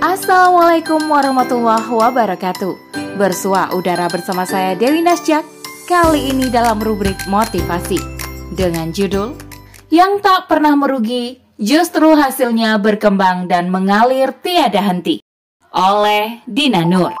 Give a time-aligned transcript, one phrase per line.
[0.00, 2.72] Assalamualaikum warahmatullahi wabarakatuh.
[3.20, 5.44] Bersua udara bersama saya Dewi Nasjak.
[5.84, 8.00] Kali ini dalam rubrik motivasi
[8.56, 9.36] dengan judul
[9.92, 15.20] Yang tak pernah merugi justru hasilnya berkembang dan mengalir tiada henti
[15.68, 17.12] oleh Dina Nur.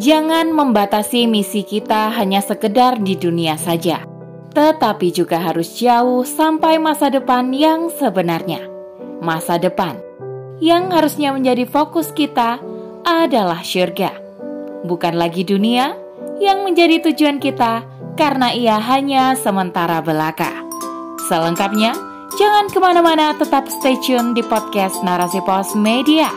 [0.00, 4.00] Jangan membatasi misi kita hanya sekedar di dunia saja,
[4.56, 8.64] tetapi juga harus jauh sampai masa depan yang sebenarnya.
[9.20, 10.00] Masa depan
[10.62, 12.62] yang harusnya menjadi fokus kita
[13.02, 14.14] adalah syurga,
[14.86, 15.98] bukan lagi dunia
[16.38, 17.82] yang menjadi tujuan kita
[18.14, 20.54] karena ia hanya sementara belaka.
[21.26, 21.98] Selengkapnya,
[22.38, 26.30] jangan ke mana-mana tetap stay tune di podcast Narasi Pos Media.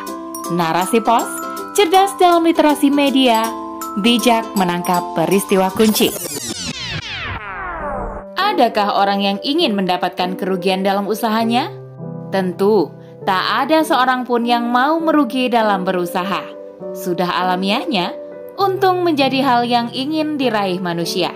[0.50, 1.30] Narasi Pos,
[1.78, 3.45] cerdas dalam literasi media,
[4.02, 6.09] bijak menangkap peristiwa kunci.
[8.34, 11.70] Adakah orang yang ingin mendapatkan kerugian dalam usahanya?
[12.34, 16.46] Tentu, Tak ada seorang pun yang mau merugi dalam berusaha.
[16.94, 18.14] Sudah alamiahnya,
[18.54, 21.34] untung menjadi hal yang ingin diraih manusia.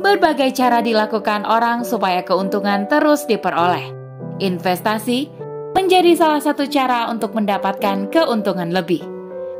[0.00, 3.92] Berbagai cara dilakukan orang supaya keuntungan terus diperoleh.
[4.40, 5.28] Investasi
[5.76, 9.04] menjadi salah satu cara untuk mendapatkan keuntungan lebih.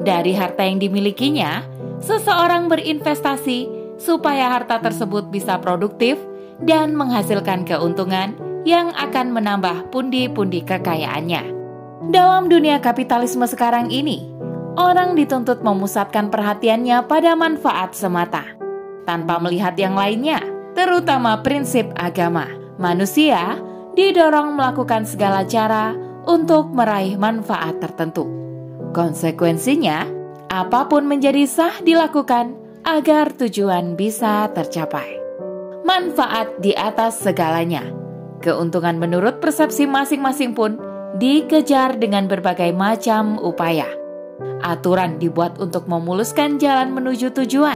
[0.01, 1.61] Dari harta yang dimilikinya,
[2.01, 3.69] seseorang berinvestasi
[4.01, 6.17] supaya harta tersebut bisa produktif
[6.64, 8.33] dan menghasilkan keuntungan
[8.65, 11.53] yang akan menambah pundi-pundi kekayaannya.
[12.11, 14.29] Dalam dunia kapitalisme sekarang ini,
[14.77, 18.45] orang dituntut memusatkan perhatiannya pada manfaat semata,
[19.05, 20.41] tanpa melihat yang lainnya,
[20.73, 22.48] terutama prinsip agama.
[22.81, 23.61] Manusia
[23.95, 25.95] didorong melakukan segala cara
[26.27, 28.27] untuk meraih manfaat tertentu.
[28.91, 30.09] Konsekuensinya,
[30.51, 35.20] apa pun menjadi sah dilakukan agar tujuan bisa tercapai.
[35.85, 38.03] Manfaat di atas segalanya
[38.45, 40.77] Keuntungan menurut persepsi masing-masing pun
[41.17, 43.89] dikejar dengan berbagai macam upaya.
[44.61, 47.73] Aturan dibuat untuk memuluskan jalan menuju tujuan.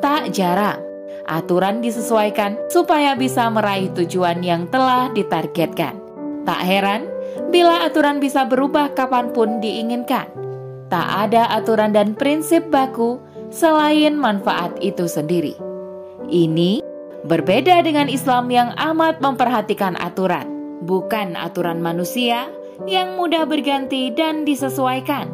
[0.00, 0.80] Tak jarang,
[1.28, 6.00] aturan disesuaikan supaya bisa meraih tujuan yang telah ditargetkan.
[6.48, 7.04] Tak heran
[7.52, 10.32] bila aturan bisa berubah kapan pun diinginkan.
[10.88, 13.20] Tak ada aturan dan prinsip baku
[13.52, 15.60] selain manfaat itu sendiri.
[16.24, 16.89] Ini
[17.20, 20.48] Berbeda dengan Islam yang amat memperhatikan aturan,
[20.88, 22.48] bukan aturan manusia
[22.88, 25.28] yang mudah berganti dan disesuaikan,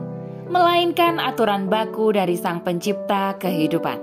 [0.50, 4.02] melainkan aturan baku dari Sang Pencipta kehidupan.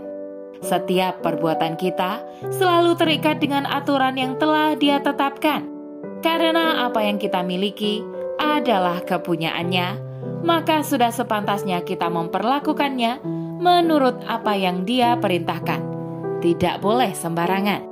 [0.63, 2.23] Setiap perbuatan kita
[2.55, 5.67] selalu terikat dengan aturan yang telah Dia tetapkan,
[6.23, 7.99] karena apa yang kita miliki
[8.39, 9.99] adalah kepunyaannya,
[10.47, 13.19] maka sudah sepantasnya kita memperlakukannya
[13.59, 15.92] menurut apa yang Dia perintahkan
[16.43, 17.87] tidak boleh sembarangan.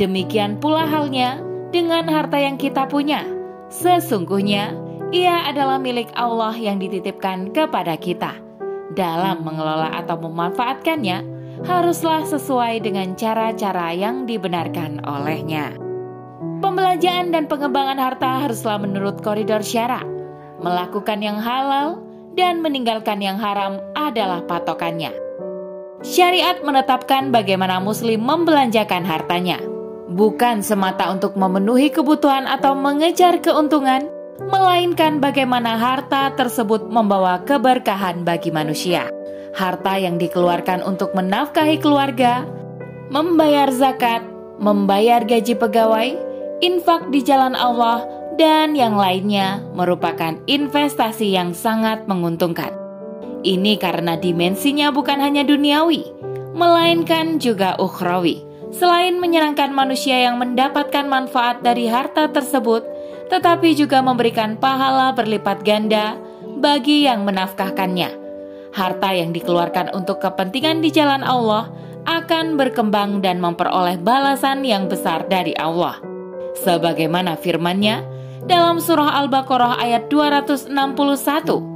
[0.00, 3.28] Demikian pula halnya dengan harta yang kita punya.
[3.68, 4.72] Sesungguhnya,
[5.12, 8.40] ia adalah milik Allah yang dititipkan kepada kita.
[8.96, 11.18] Dalam mengelola atau memanfaatkannya,
[11.68, 15.76] haruslah sesuai dengan cara-cara yang dibenarkan olehnya.
[16.64, 20.08] Pembelanjaan dan pengembangan harta haruslah menurut koridor syarak.
[20.60, 22.00] Melakukan yang halal
[22.34, 25.29] dan meninggalkan yang haram adalah patokannya.
[26.00, 29.60] Syariat menetapkan bagaimana Muslim membelanjakan hartanya,
[30.08, 34.08] bukan semata untuk memenuhi kebutuhan atau mengejar keuntungan,
[34.40, 39.12] melainkan bagaimana harta tersebut membawa keberkahan bagi manusia.
[39.52, 42.48] Harta yang dikeluarkan untuk menafkahi keluarga,
[43.12, 44.24] membayar zakat,
[44.56, 46.16] membayar gaji pegawai,
[46.64, 48.08] infak di jalan Allah,
[48.40, 52.72] dan yang lainnya merupakan investasi yang sangat menguntungkan.
[53.40, 56.04] Ini karena dimensinya bukan hanya duniawi,
[56.52, 58.44] melainkan juga ukhrawi.
[58.70, 62.84] Selain menyenangkan manusia yang mendapatkan manfaat dari harta tersebut,
[63.32, 66.20] tetapi juga memberikan pahala berlipat ganda
[66.60, 68.12] bagi yang menafkahkannya.
[68.70, 71.72] Harta yang dikeluarkan untuk kepentingan di jalan Allah
[72.06, 75.98] akan berkembang dan memperoleh balasan yang besar dari Allah.
[76.60, 78.04] Sebagaimana firman-Nya
[78.46, 81.69] dalam surah Al-Baqarah ayat 261,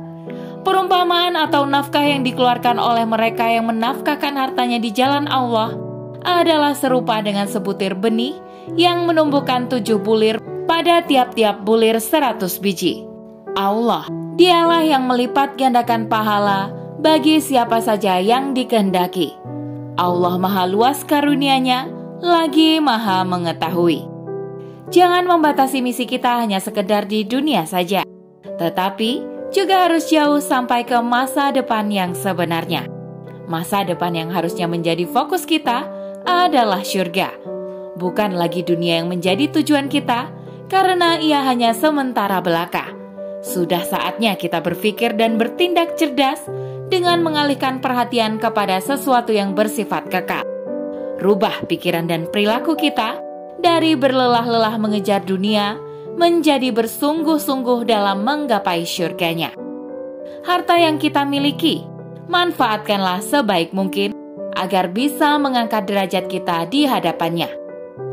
[0.65, 5.77] Perumpamaan atau nafkah yang dikeluarkan oleh mereka yang menafkahkan hartanya di jalan Allah
[6.25, 8.33] adalah serupa dengan sebutir benih
[8.73, 13.05] yang menumbuhkan tujuh bulir pada tiap-tiap bulir seratus biji.
[13.53, 14.09] Allah,
[14.41, 19.37] dialah yang melipat gandakan pahala bagi siapa saja yang dikehendaki.
[20.00, 21.93] Allah maha luas karunianya,
[22.25, 24.09] lagi maha mengetahui.
[24.88, 28.00] Jangan membatasi misi kita hanya sekedar di dunia saja,
[28.56, 32.91] tetapi juga harus jauh sampai ke masa depan yang sebenarnya.
[33.47, 35.87] Masa depan yang harusnya menjadi fokus kita
[36.27, 37.31] adalah surga,
[37.95, 40.27] bukan lagi dunia yang menjadi tujuan kita,
[40.67, 42.91] karena ia hanya sementara belaka.
[43.45, 46.43] Sudah saatnya kita berpikir dan bertindak cerdas
[46.89, 50.43] dengan mengalihkan perhatian kepada sesuatu yang bersifat kekal.
[51.21, 53.21] Rubah pikiran dan perilaku kita
[53.61, 55.77] dari berlelah-lelah mengejar dunia
[56.14, 59.55] menjadi bersungguh-sungguh dalam menggapai syurganya.
[60.44, 61.82] Harta yang kita miliki,
[62.28, 64.14] manfaatkanlah sebaik mungkin
[64.55, 67.50] agar bisa mengangkat derajat kita di hadapannya.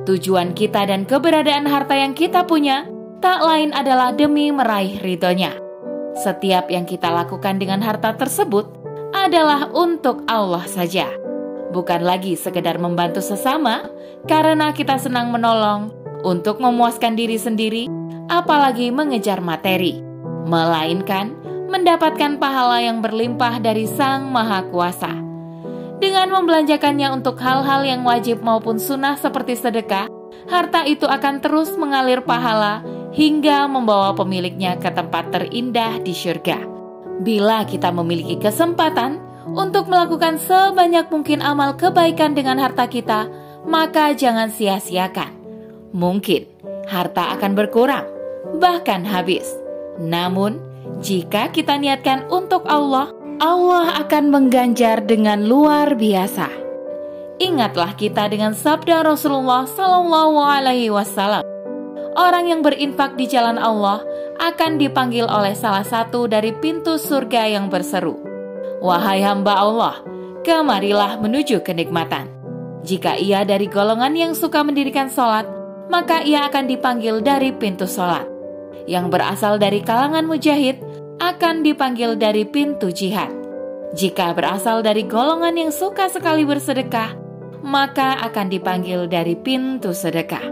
[0.08, 2.90] Tujuan kita dan keberadaan harta yang kita punya
[3.22, 5.54] tak lain adalah demi meraih ridhonya.
[6.18, 8.68] Setiap yang kita lakukan dengan harta tersebut
[9.14, 11.08] adalah untuk Allah saja.
[11.72, 13.88] Bukan lagi sekedar membantu sesama
[14.28, 17.86] karena kita senang menolong untuk memuaskan diri sendiri,
[18.32, 20.00] apalagi mengejar materi.
[20.48, 21.38] Melainkan
[21.72, 25.16] mendapatkan pahala yang berlimpah dari Sang Maha Kuasa.
[26.02, 30.10] Dengan membelanjakannya untuk hal-hal yang wajib maupun sunnah seperti sedekah,
[30.50, 32.82] harta itu akan terus mengalir pahala
[33.14, 36.58] hingga membawa pemiliknya ke tempat terindah di syurga.
[37.22, 39.22] Bila kita memiliki kesempatan
[39.54, 43.30] untuk melakukan sebanyak mungkin amal kebaikan dengan harta kita,
[43.70, 45.41] maka jangan sia-siakan.
[45.92, 46.48] Mungkin
[46.88, 48.08] harta akan berkurang,
[48.60, 49.48] bahkan habis.
[50.00, 50.60] Namun,
[51.04, 53.12] jika kita niatkan untuk Allah,
[53.44, 56.48] Allah akan mengganjar dengan luar biasa.
[57.42, 61.42] Ingatlah kita dengan sabda Rasulullah Sallallahu Alaihi Wasallam
[62.16, 64.04] orang yang berinfak di jalan Allah
[64.42, 68.18] akan dipanggil oleh salah satu dari pintu surga yang berseru,
[68.82, 69.96] "Wahai hamba Allah,
[70.42, 72.28] kemarilah menuju kenikmatan."
[72.82, 75.46] Jika ia dari golongan yang suka mendirikan sholat,
[75.92, 78.24] maka ia akan dipanggil dari pintu sholat.
[78.88, 80.80] Yang berasal dari kalangan mujahid
[81.20, 83.30] akan dipanggil dari pintu jihad.
[83.92, 87.12] Jika berasal dari golongan yang suka sekali bersedekah,
[87.60, 90.48] maka akan dipanggil dari pintu sedekah.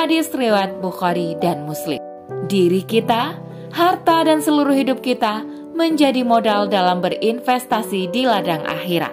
[0.00, 2.00] Hadis riwayat Bukhari dan Muslim.
[2.48, 3.36] Diri kita,
[3.76, 5.44] harta dan seluruh hidup kita
[5.76, 9.12] menjadi modal dalam berinvestasi di ladang akhirat.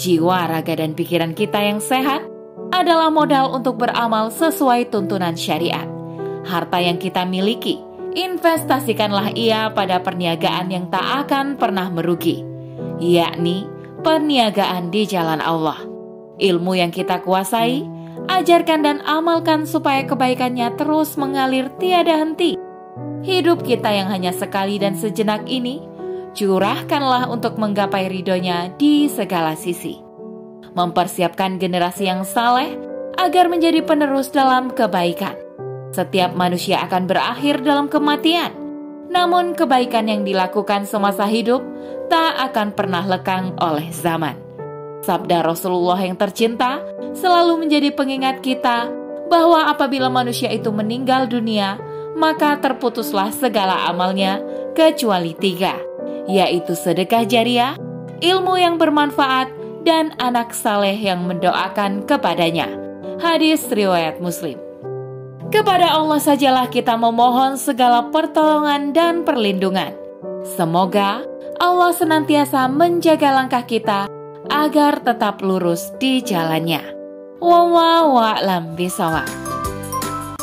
[0.00, 2.37] Jiwa, raga, dan pikiran kita yang sehat
[2.72, 5.86] adalah modal untuk beramal sesuai tuntunan syariat.
[6.48, 7.80] Harta yang kita miliki,
[8.16, 12.40] investasikanlah ia pada perniagaan yang tak akan pernah merugi,
[12.98, 13.68] yakni
[14.00, 15.84] perniagaan di jalan Allah.
[16.38, 17.84] Ilmu yang kita kuasai,
[18.30, 22.54] ajarkan dan amalkan supaya kebaikannya terus mengalir tiada henti.
[23.26, 25.82] Hidup kita yang hanya sekali dan sejenak ini,
[26.32, 30.07] curahkanlah untuk menggapai ridhonya di segala sisi.
[30.76, 32.76] Mempersiapkan generasi yang saleh
[33.18, 35.34] agar menjadi penerus dalam kebaikan.
[35.90, 38.52] Setiap manusia akan berakhir dalam kematian,
[39.08, 41.64] namun kebaikan yang dilakukan semasa hidup
[42.12, 44.36] tak akan pernah lekang oleh zaman.
[45.02, 46.84] Sabda Rasulullah yang tercinta
[47.16, 48.92] selalu menjadi pengingat kita
[49.32, 51.80] bahwa apabila manusia itu meninggal dunia,
[52.16, 54.40] maka terputuslah segala amalnya
[54.76, 55.76] kecuali tiga,
[56.28, 57.74] yaitu sedekah jariah,
[58.20, 59.57] ilmu yang bermanfaat,
[59.88, 62.68] dan anak saleh yang mendoakan kepadanya.
[63.24, 64.60] Hadis riwayat Muslim.
[65.48, 69.96] Kepada Allah sajalah kita memohon segala pertolongan dan perlindungan.
[70.44, 71.24] Semoga
[71.56, 74.12] Allah senantiasa menjaga langkah kita
[74.52, 76.84] agar tetap lurus di jalannya.
[77.40, 78.76] Wallahu a'lam.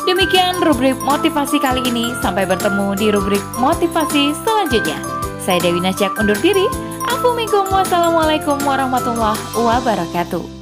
[0.06, 2.10] Demikian rubrik motivasi kali ini.
[2.18, 4.98] Sampai bertemu di rubrik motivasi selanjutnya.
[5.38, 6.85] Saya Dewi Najak undur diri.
[7.86, 10.55] Assalamualaikum warahmatullahi wabarakatuh.